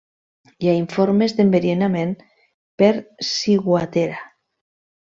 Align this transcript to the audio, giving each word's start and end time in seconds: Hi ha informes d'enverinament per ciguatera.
Hi 0.63 0.71
ha 0.71 0.79
informes 0.79 1.35
d'enverinament 1.41 2.17
per 2.83 2.91
ciguatera. 3.37 4.21